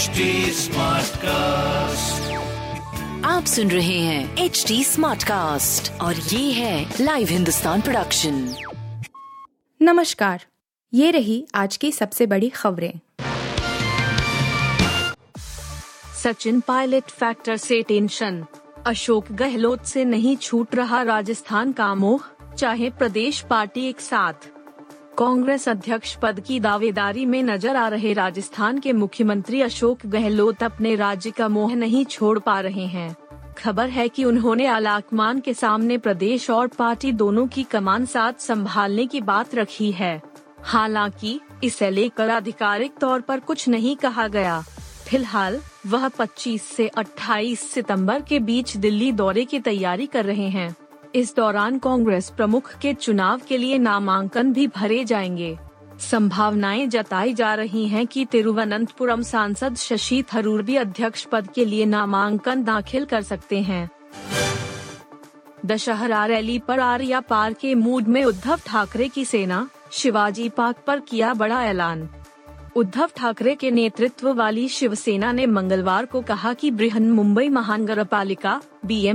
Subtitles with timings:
[0.00, 0.20] HD
[1.16, 2.30] cast
[3.26, 8.54] आप सुन रहे हैं एच डी स्मार्ट कास्ट और ये है लाइव हिंदुस्तान प्रोडक्शन
[9.82, 10.44] नमस्कार
[10.94, 12.92] ये रही आज की सबसे बड़ी खबरें।
[16.22, 18.44] सचिन पायलट फैक्टर से टेंशन
[18.86, 24.50] अशोक गहलोत से नहीं छूट रहा राजस्थान का मोह चाहे प्रदेश पार्टी एक साथ।
[25.20, 30.94] कांग्रेस अध्यक्ष पद की दावेदारी में नज़र आ रहे राजस्थान के मुख्यमंत्री अशोक गहलोत अपने
[30.94, 33.16] राज्य का मोह नहीं छोड़ पा रहे हैं।
[33.58, 39.06] खबर है कि उन्होंने आलाकमान के सामने प्रदेश और पार्टी दोनों की कमान साथ संभालने
[39.06, 40.22] की बात रखी है।
[40.62, 44.60] हालाँकि, इसे लेकर आधिकारिक तौर पर कुछ नहीं कहा गया।
[45.08, 50.76] फ़िलहाल, वह 25 से 28 सितंबर के बीच दिल्ली दौरे की तैयारी कर रहे हैं।
[51.14, 55.58] इस दौरान कांग्रेस प्रमुख के चुनाव के लिए नामांकन भी भरे जाएँगे।
[56.00, 61.86] संभावनाएँ जताई जा रही हैं कि तिरुवनंतपुरम सांसद शशि थरूर भी अध्यक्ष पद के लिए
[61.86, 63.90] नामांकन दाखिल कर सकते हैं।
[65.66, 71.00] दशहरा रैली पर आर्या पार के मूड में उद्धव ठाकरे की सेना, शिवाजी पार्क पर
[71.00, 72.08] किया बड़ा ऐलान।
[72.80, 78.60] उद्धव ठाकरे के नेतृत्व वाली शिवसेना ने मंगलवार को कहा कि बृहन मुंबई महानगर पालिका
[78.84, 79.12] बी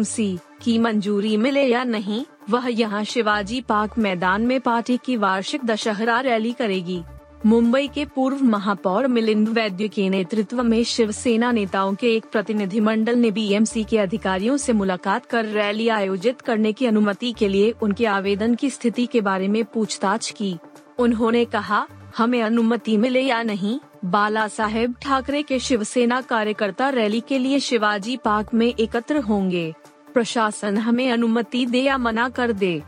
[0.63, 6.19] की मंजूरी मिले या नहीं, वह यहाँ शिवाजी पार्क मैदान में पार्टी की वार्षिक दशहरा
[6.19, 7.01] रैली करेगी।
[7.45, 13.31] मुंबई के पूर्व महापौर मिलिंद वैद्य के नेतृत्व में शिवसेना नेताओं के एक प्रतिनिधिमंडल ने
[13.31, 18.55] बीएमसी के अधिकारियों से मुलाकात कर रैली आयोजित करने की अनुमति के लिए उनके आवेदन
[18.55, 20.57] की स्थिति के बारे में पूछताछ की।
[20.99, 21.85] उन्होंने कहा
[22.17, 28.17] हमें अनुमति मिले या नहीं, बाला साहेब ठाकरे के शिवसेना कार्यकर्ता रैली के लिए शिवाजी
[28.17, 29.73] पार्क में एकत्र होंगे।
[30.13, 32.81] प्रशासन हमें अनुमति दे या मना कर दे।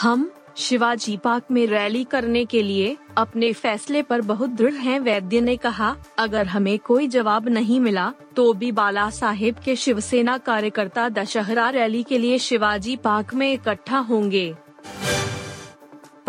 [0.00, 5.40] हम, शिवाजी पार्क में रैली करने के लिए अपने फैसले पर बहुत दृढ़ हैं, वैद्य
[5.40, 11.08] ने कहा। अगर हमें कोई जवाब नहीं मिला तो भी बाला साहेब के शिवसेना कार्यकर्ता
[11.08, 14.54] दशहरा रैली के लिए शिवाजी पार्क में इकट्ठा होंगे।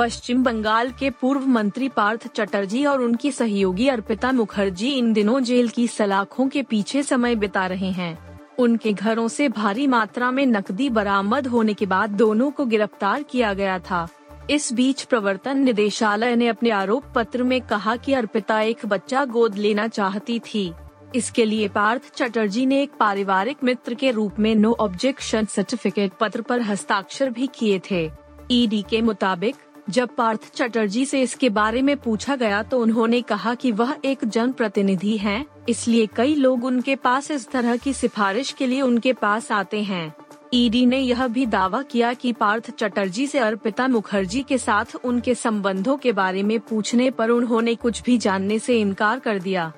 [0.01, 5.69] पश्चिम बंगाल के पूर्व मंत्री पार्थ चटर्जी और उनकी सहयोगी अर्पिता मुखर्जी इन दिनों जेल
[5.69, 10.89] की सलाखों के पीछे समय बिता रहे हैं। उनके घरों से भारी मात्रा में नकदी
[10.89, 14.07] बरामद होने के बाद दोनों को गिरफ़्तार किया गया था।
[14.49, 19.55] इस बीच प्रवर्तन निदेशालय ने अपने आरोप पत्र में कहा कि अर्पिता एक बच्चा गोद
[19.55, 20.71] लेना चाहती थी।
[21.15, 26.41] इसके लिए पार्थ चटर्जी ने एक पारिवारिक मित्र के रूप में नो ऑब्जेक्शन सर्टिफिकेट पत्र
[26.41, 28.09] पर हस्ताक्षर भी किए थे।
[28.51, 29.55] ईडी के मुताबिक
[29.89, 34.25] जब पार्थ चटर्जी से इसके बारे में पूछा गया तो उन्होंने कहा कि वह एक
[34.25, 39.13] जन प्रतिनिधि है, इसलिए कई लोग उनके पास इस तरह की सिफारिश के लिए उनके
[39.13, 40.13] पास आते हैं।
[40.53, 45.35] ईडी ने यह भी दावा किया कि पार्थ चटर्जी से अर्पिता मुखर्जी के साथ उनके
[45.35, 49.71] संबंधों के बारे में पूछने पर उन्होंने कुछ भी जानने से इनकार कर दिया।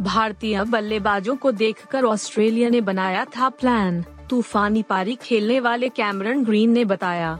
[0.00, 6.70] भारतीय बल्लेबाजों को देखकर ऑस्ट्रेलिया ने बनाया था प्लान, तूफानी पारी खेलने वाले कैमरन ग्रीन
[6.70, 7.38] ने बताया।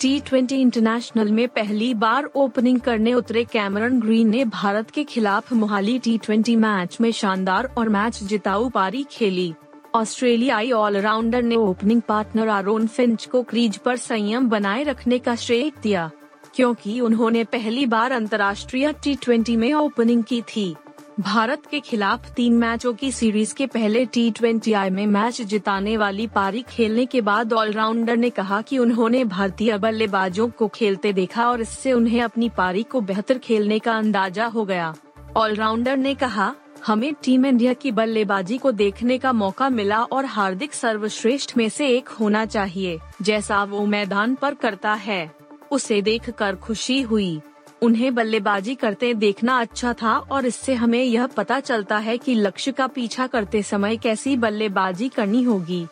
[0.00, 5.52] टी ट्वेंटी इंटरनेशनल में पहली बार ओपनिंग करने उतरे कैमरन ग्रीन ने भारत के खिलाफ
[5.52, 9.52] मोहाली टी ट्वेंटी मैच में शानदार और मैच जिताऊ पारी खेली।
[9.94, 15.70] ऑस्ट्रेलियाई ऑलराउंडर ने ओपनिंग पार्टनर आरोन फिंच को क्रीज पर संयम बनाए रखने का श्रेय
[15.82, 16.10] दिया,
[16.54, 20.74] क्योंकि उन्होंने पहली बार अंतर्राष्ट्रीय टी ट्वेंटी में ओपनिंग की थी।
[21.20, 25.96] भारत के खिलाफ तीन मैचों की सीरीज़ के पहले टी ट्वेंटी आई में मैच जिताने
[25.96, 31.48] वाली पारी खेलने के बाद ऑलराउंडर ने कहा कि उन्होंने भारतीय बल्लेबाजों को खेलते देखा
[31.50, 34.94] और इससे उन्हें अपनी पारी को बेहतर खेलने का अंदाज़ा हो गया।
[35.36, 36.54] ऑलराउंडर ने कहा,
[36.86, 41.88] हमें टीम इंडिया की बल्लेबाजी को देखने का मौका मिला और हार्दिक सर्वश्रेष्ठ में से
[41.88, 45.30] एक होना चाहिए, जैसा वो मैदान पर करता है।
[45.70, 47.40] उसे देखकर खुशी हुई।
[47.82, 52.72] उन्हें बल्लेबाजी करते देखना अच्छा था और इससे हमें यह पता चलता है कि लक्ष्य
[52.72, 55.86] का पीछा करते समय कैसी बल्लेबाजी करनी होगी।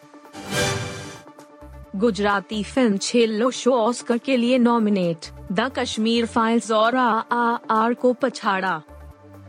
[1.97, 7.95] Gujarati film Chhello show Oscar के लिए नॉमिनेट द कश्मीर फाइल्स और आ, आ, आर
[7.95, 8.83] को पछाड़ा।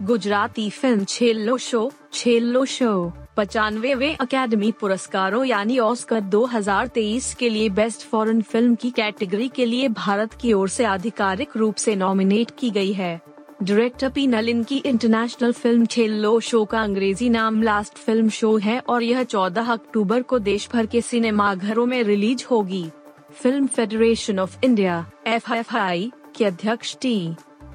[0.01, 3.13] Gujarati film Chhello show Chhello show.
[3.37, 9.87] पचानवे अकेडमी पुरस्कारों यानी ऑस्कर 2023 के लिए बेस्ट फॉरेन फ़िल्म की कैटेगरी के लिए
[9.87, 13.19] भारत की ओर से आधिकारिक रूप से नॉमिनेट की गई है।
[13.63, 18.79] डायरेक्टर पी नलिन की इंटरनेशनल फ़िल्म छेल्लो शो का अंग्रेज़ी नाम लास्ट फ़िल्म शो है
[18.79, 22.85] और यह 14 अक्टूबर को देश भर के सिनेमा घरों में रिलीज़ होगी।
[23.33, 27.17] Film federation of India FFI के अध्यक्ष टी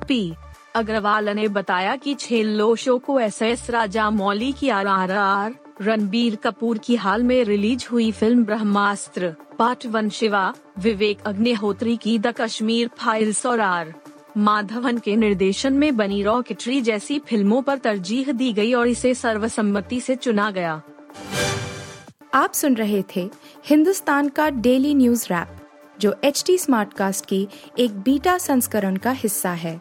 [0.09, 0.33] पी
[0.75, 5.55] अग्रवाल ने बताया कि छेल्लो शो को एस एस राजा मौली की R R R,
[5.83, 12.19] Ranbir Kapoor की हाल में रिलीज़ हुई film Brahmastra, part one Shiva, Vivek Agnihotri की
[12.19, 13.93] द कश्मीर फाइल्स और आर,
[14.37, 20.01] माधवन के निर्देशन में बनी रॉकेटरी जैसी फ़िल्मों पर तरजीह दी गई और इसे सर्वसम्मति
[20.01, 20.81] से चुना गया।
[22.35, 23.29] आप सुन रहे थे
[23.67, 25.57] हिंदुस्तान का डेली न्यूज़ रैप,
[26.01, 27.47] जो एच टी स्मार्टकास्ट की
[27.79, 29.81] एक बीटा संस्करण का हिस्सा है।